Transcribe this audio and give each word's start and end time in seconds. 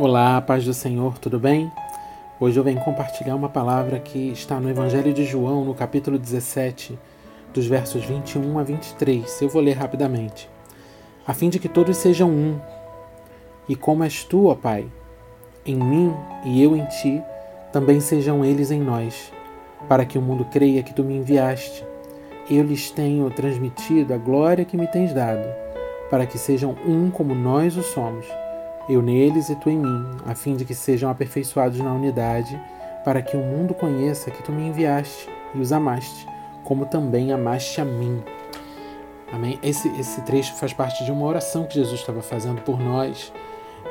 Olá, 0.00 0.40
paz 0.40 0.64
do 0.64 0.72
Senhor, 0.72 1.18
tudo 1.18 1.40
bem? 1.40 1.72
Hoje 2.38 2.56
eu 2.56 2.62
venho 2.62 2.78
compartilhar 2.82 3.34
uma 3.34 3.48
palavra 3.48 3.98
que 3.98 4.30
está 4.30 4.60
no 4.60 4.70
Evangelho 4.70 5.12
de 5.12 5.24
João, 5.24 5.64
no 5.64 5.74
capítulo 5.74 6.16
17, 6.16 6.96
dos 7.52 7.66
versos 7.66 8.04
21 8.04 8.60
a 8.60 8.62
23. 8.62 9.42
Eu 9.42 9.48
vou 9.48 9.60
ler 9.60 9.72
rapidamente. 9.72 10.48
A 11.26 11.34
fim 11.34 11.48
de 11.48 11.58
que 11.58 11.68
todos 11.68 11.96
sejam 11.96 12.30
um, 12.30 12.60
e 13.68 13.74
como 13.74 14.04
és 14.04 14.22
tu, 14.22 14.46
ó 14.46 14.54
Pai, 14.54 14.86
em 15.66 15.74
mim 15.74 16.14
e 16.44 16.62
eu 16.62 16.76
em 16.76 16.84
ti, 16.84 17.20
também 17.72 17.98
sejam 17.98 18.44
eles 18.44 18.70
em 18.70 18.80
nós, 18.80 19.32
para 19.88 20.06
que 20.06 20.16
o 20.16 20.22
mundo 20.22 20.44
creia 20.44 20.84
que 20.84 20.94
tu 20.94 21.02
me 21.02 21.16
enviaste. 21.16 21.84
Eu 22.48 22.62
lhes 22.62 22.88
tenho 22.92 23.28
transmitido 23.30 24.14
a 24.14 24.16
glória 24.16 24.64
que 24.64 24.76
me 24.76 24.86
tens 24.86 25.12
dado, 25.12 25.48
para 26.08 26.24
que 26.24 26.38
sejam 26.38 26.76
um 26.86 27.10
como 27.10 27.34
nós 27.34 27.76
o 27.76 27.82
somos 27.82 28.28
eu 28.88 29.02
neles 29.02 29.48
e 29.50 29.56
tu 29.56 29.68
em 29.68 29.78
mim, 29.78 30.06
a 30.26 30.34
fim 30.34 30.56
de 30.56 30.64
que 30.64 30.74
sejam 30.74 31.10
aperfeiçoados 31.10 31.78
na 31.78 31.92
unidade, 31.92 32.60
para 33.04 33.22
que 33.22 33.36
o 33.36 33.40
mundo 33.40 33.74
conheça 33.74 34.30
que 34.30 34.42
tu 34.42 34.52
me 34.52 34.68
enviaste 34.68 35.28
e 35.54 35.58
os 35.58 35.72
amaste, 35.72 36.26
como 36.64 36.86
também 36.86 37.32
amaste 37.32 37.80
a 37.80 37.84
mim. 37.84 38.22
Amém? 39.32 39.58
Esse, 39.62 39.88
esse 39.98 40.22
trecho 40.22 40.54
faz 40.54 40.72
parte 40.72 41.04
de 41.04 41.12
uma 41.12 41.26
oração 41.26 41.64
que 41.64 41.74
Jesus 41.74 42.00
estava 42.00 42.22
fazendo 42.22 42.62
por 42.62 42.80
nós 42.80 43.32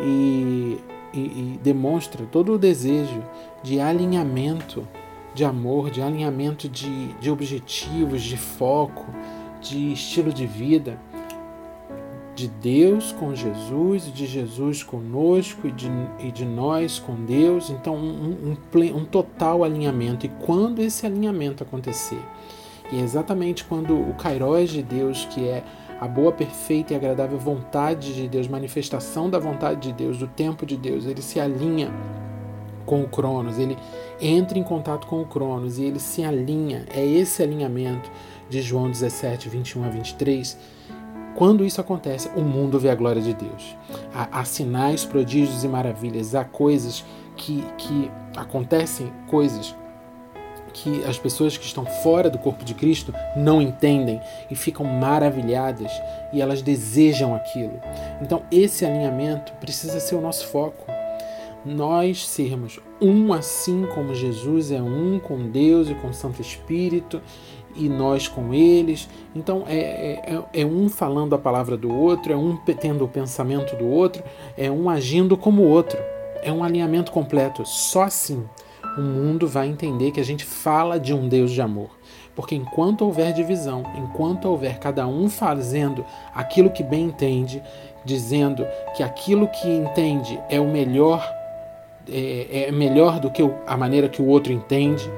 e, 0.00 0.80
e, 1.12 1.18
e 1.18 1.60
demonstra 1.62 2.24
todo 2.30 2.54
o 2.54 2.58
desejo 2.58 3.22
de 3.62 3.80
alinhamento 3.80 4.86
de 5.34 5.44
amor, 5.44 5.90
de 5.90 6.00
alinhamento 6.00 6.66
de, 6.66 7.08
de 7.20 7.30
objetivos, 7.30 8.22
de 8.22 8.38
foco, 8.38 9.04
de 9.60 9.92
estilo 9.92 10.32
de 10.32 10.46
vida 10.46 10.98
de 12.36 12.48
Deus 12.48 13.12
com 13.12 13.34
Jesus, 13.34 14.12
de 14.12 14.26
Jesus 14.26 14.82
conosco 14.82 15.66
e 15.66 15.72
de, 15.72 15.88
e 16.20 16.30
de 16.30 16.44
nós 16.44 16.98
com 16.98 17.14
Deus. 17.24 17.70
Então, 17.70 17.96
um, 17.96 18.54
um, 18.74 18.96
um 18.96 19.04
total 19.06 19.64
alinhamento. 19.64 20.26
E 20.26 20.28
quando 20.28 20.82
esse 20.82 21.06
alinhamento 21.06 21.62
acontecer, 21.62 22.20
e 22.92 22.98
é 22.98 23.00
exatamente 23.00 23.64
quando 23.64 23.94
o 23.98 24.12
Kairos 24.14 24.70
de 24.70 24.82
Deus, 24.82 25.24
que 25.24 25.48
é 25.48 25.64
a 25.98 26.06
boa, 26.06 26.30
perfeita 26.30 26.92
e 26.92 26.96
agradável 26.96 27.38
vontade 27.38 28.14
de 28.14 28.28
Deus, 28.28 28.46
manifestação 28.46 29.30
da 29.30 29.38
vontade 29.38 29.80
de 29.80 29.92
Deus, 29.94 30.18
do 30.18 30.26
tempo 30.26 30.66
de 30.66 30.76
Deus, 30.76 31.06
ele 31.06 31.22
se 31.22 31.40
alinha 31.40 31.90
com 32.84 33.00
o 33.00 33.08
Cronos, 33.08 33.58
ele 33.58 33.78
entra 34.20 34.58
em 34.58 34.62
contato 34.62 35.06
com 35.06 35.22
o 35.22 35.26
Cronos 35.26 35.78
e 35.78 35.84
ele 35.84 35.98
se 35.98 36.22
alinha. 36.22 36.84
É 36.94 37.04
esse 37.04 37.42
alinhamento 37.42 38.10
de 38.50 38.60
João 38.60 38.90
17, 38.90 39.48
21 39.48 39.84
a 39.84 39.88
23 39.88 40.76
quando 41.36 41.64
isso 41.66 41.80
acontece, 41.80 42.30
o 42.34 42.40
mundo 42.40 42.80
vê 42.80 42.88
a 42.88 42.94
glória 42.94 43.20
de 43.20 43.34
Deus. 43.34 43.76
Há, 44.12 44.40
há 44.40 44.44
sinais, 44.44 45.04
prodígios 45.04 45.62
e 45.62 45.68
maravilhas, 45.68 46.34
há 46.34 46.44
coisas 46.44 47.04
que, 47.36 47.62
que 47.76 48.10
acontecem, 48.34 49.12
coisas 49.28 49.76
que 50.72 51.04
as 51.04 51.18
pessoas 51.18 51.56
que 51.56 51.64
estão 51.64 51.86
fora 51.86 52.28
do 52.28 52.38
corpo 52.38 52.64
de 52.64 52.74
Cristo 52.74 53.14
não 53.34 53.62
entendem 53.62 54.20
e 54.50 54.54
ficam 54.54 54.84
maravilhadas 54.84 55.90
e 56.32 56.40
elas 56.40 56.60
desejam 56.60 57.34
aquilo. 57.34 57.80
Então, 58.20 58.42
esse 58.50 58.84
alinhamento 58.84 59.52
precisa 59.54 60.00
ser 60.00 60.16
o 60.16 60.20
nosso 60.20 60.46
foco. 60.48 60.95
Nós 61.66 62.28
sermos 62.28 62.78
um 63.00 63.32
assim 63.32 63.88
como 63.92 64.14
Jesus 64.14 64.70
é 64.70 64.80
um 64.80 65.18
com 65.18 65.50
Deus 65.50 65.90
e 65.90 65.94
com 65.94 66.10
o 66.10 66.14
Santo 66.14 66.40
Espírito 66.40 67.20
e 67.74 67.88
nós 67.88 68.28
com 68.28 68.54
eles. 68.54 69.08
Então 69.34 69.64
é, 69.66 69.76
é, 69.76 70.34
é, 70.34 70.60
é, 70.60 70.64
um 70.64 70.88
falando 70.88 71.34
a 71.34 71.38
palavra 71.38 71.76
do 71.76 71.92
outro, 71.92 72.32
é 72.32 72.36
um 72.36 72.56
tendo 72.56 73.04
o 73.04 73.08
pensamento 73.08 73.74
do 73.74 73.84
outro, 73.84 74.22
é 74.56 74.70
um 74.70 74.88
agindo 74.88 75.36
como 75.36 75.62
o 75.62 75.68
outro. 75.68 75.98
É 76.40 76.52
um 76.52 76.62
alinhamento 76.62 77.10
completo. 77.10 77.66
Só 77.66 78.02
assim 78.04 78.44
o 78.96 79.02
mundo 79.02 79.48
vai 79.48 79.66
entender 79.66 80.12
que 80.12 80.20
a 80.20 80.24
gente 80.24 80.44
fala 80.44 81.00
de 81.00 81.12
um 81.12 81.28
Deus 81.28 81.50
de 81.50 81.60
amor. 81.60 81.90
Porque 82.36 82.54
enquanto 82.54 83.02
houver 83.02 83.32
divisão, 83.32 83.82
enquanto 83.96 84.44
houver 84.44 84.78
cada 84.78 85.06
um 85.08 85.28
fazendo 85.28 86.04
aquilo 86.32 86.70
que 86.70 86.84
bem 86.84 87.06
entende, 87.06 87.60
dizendo 88.04 88.64
que 88.94 89.02
aquilo 89.02 89.48
que 89.48 89.68
entende 89.68 90.38
é 90.48 90.60
o 90.60 90.68
melhor, 90.68 91.35
é, 92.08 92.66
é 92.68 92.72
melhor 92.72 93.20
do 93.20 93.30
que 93.30 93.42
a 93.66 93.76
maneira 93.76 94.08
que 94.08 94.20
o 94.20 94.26
outro 94.26 94.52
entende, 94.52 95.10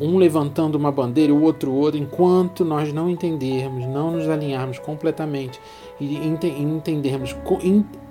um 0.00 0.16
levantando 0.16 0.76
uma 0.76 0.92
bandeira 0.92 1.32
e 1.32 1.34
o 1.34 1.42
outro 1.42 1.72
outro, 1.72 1.98
enquanto 1.98 2.64
nós 2.64 2.92
não 2.92 3.10
entendermos, 3.10 3.84
não 3.86 4.12
nos 4.12 4.28
alinharmos 4.28 4.78
completamente 4.78 5.60
e 6.00 6.16
entendermos 6.16 7.34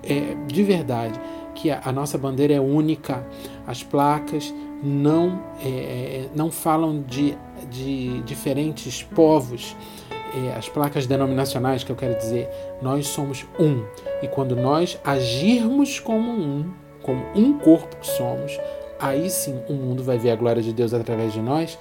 é, 0.03 0.35
de 0.45 0.63
verdade 0.63 1.19
que 1.55 1.71
a, 1.71 1.91
nossa 1.91 2.17
bandeira 2.17 2.53
é 2.53 2.59
única, 2.59 3.25
as 3.65 3.81
placas 3.81 4.53
não, 4.83 5.41
é, 5.59 5.67
é, 5.67 6.29
não 6.35 6.51
falam 6.51 7.01
de, 7.01 7.35
de 7.71 8.21
diferentes 8.21 9.01
povos, 9.01 9.75
é, 10.35 10.55
as 10.55 10.69
placas 10.69 11.07
denominacionais 11.07 11.83
que 11.83 11.91
eu 11.91 11.95
quero 11.95 12.15
dizer, 12.15 12.47
nós 12.79 13.07
somos 13.07 13.43
um. 13.59 13.83
E 14.21 14.27
quando 14.27 14.55
nós 14.55 14.99
agirmos 15.03 15.99
como 15.99 16.29
um, 16.29 16.71
como 17.07 17.23
um 17.33 17.57
corpo 17.57 17.95
que 17.95 18.05
somos, 18.05 18.59
aí 18.99 19.29
sim 19.29 19.61
o 19.69 19.73
mundo 19.73 20.03
vai 20.03 20.17
ver 20.17 20.31
a 20.31 20.35
glória 20.35 20.61
de 20.61 20.73
Deus 20.73 20.93
através 20.93 21.31
de 21.31 21.41
nós, 21.41 21.79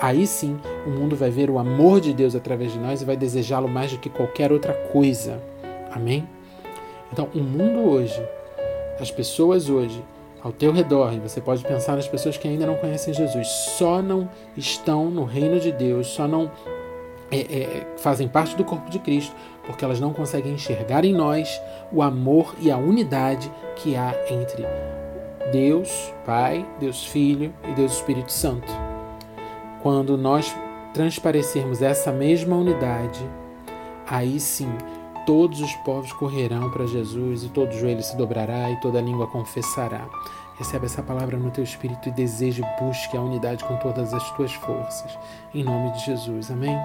aí 0.00 0.26
sim 0.26 0.58
o 0.86 0.90
mundo 0.90 1.14
vai 1.14 1.28
ver 1.28 1.50
o 1.50 1.58
amor 1.58 2.00
de 2.00 2.14
Deus 2.14 2.34
através 2.34 2.72
de 2.72 2.78
nós 2.78 3.02
e 3.02 3.04
vai 3.04 3.14
desejá-lo 3.14 3.68
mais 3.68 3.92
do 3.92 3.98
que 3.98 4.08
qualquer 4.08 4.50
outra 4.50 4.72
coisa. 4.72 5.38
Amém? 5.92 6.26
Então, 7.12 7.28
o 7.34 7.40
mundo 7.40 7.90
hoje, 7.90 8.26
as 8.98 9.10
pessoas 9.10 9.68
hoje, 9.68 10.02
ao 10.42 10.50
teu 10.50 10.72
redor, 10.72 11.12
e 11.12 11.18
você 11.18 11.42
pode 11.42 11.62
pensar 11.62 11.94
nas 11.94 12.08
pessoas 12.08 12.38
que 12.38 12.48
ainda 12.48 12.66
não 12.66 12.76
conhecem 12.76 13.12
Jesus, 13.12 13.46
só 13.46 14.00
não 14.00 14.28
estão 14.56 15.10
no 15.10 15.24
reino 15.24 15.60
de 15.60 15.72
Deus, 15.72 16.06
só 16.06 16.26
não 16.26 16.50
é, 17.30 17.38
é, 17.38 17.86
fazem 17.96 18.28
parte 18.28 18.56
do 18.56 18.64
corpo 18.64 18.90
de 18.90 18.98
Cristo, 18.98 19.34
porque 19.64 19.84
elas 19.84 20.00
não 20.00 20.12
conseguem 20.12 20.54
enxergar 20.54 21.04
em 21.04 21.12
nós 21.12 21.60
o 21.92 22.02
amor 22.02 22.54
e 22.60 22.70
a 22.70 22.76
unidade 22.76 23.50
que 23.76 23.96
há 23.96 24.14
entre 24.30 24.64
Deus 25.52 26.12
Pai, 26.24 26.66
Deus 26.78 27.04
Filho 27.06 27.52
e 27.68 27.72
Deus 27.72 27.94
Espírito 27.94 28.32
Santo. 28.32 28.72
Quando 29.82 30.16
nós 30.16 30.54
transparecermos 30.92 31.82
essa 31.82 32.12
mesma 32.12 32.56
unidade, 32.56 33.20
aí 34.06 34.38
sim 34.38 34.70
todos 35.26 35.60
os 35.60 35.72
povos 35.76 36.12
correrão 36.12 36.70
para 36.70 36.86
Jesus 36.86 37.44
e 37.44 37.48
todo 37.48 37.72
joelho 37.72 38.02
se 38.02 38.16
dobrará 38.16 38.70
e 38.70 38.80
toda 38.80 39.00
língua 39.00 39.26
confessará. 39.26 40.06
Recebe 40.56 40.86
essa 40.86 41.02
palavra 41.02 41.36
no 41.36 41.50
teu 41.50 41.64
espírito 41.64 42.08
e 42.08 42.12
deseje 42.12 42.62
busque 42.80 43.16
a 43.16 43.20
unidade 43.20 43.64
com 43.64 43.76
todas 43.76 44.14
as 44.14 44.30
tuas 44.36 44.52
forças. 44.52 45.18
Em 45.52 45.64
nome 45.64 45.90
de 45.92 46.04
Jesus. 46.04 46.50
Amém? 46.50 46.78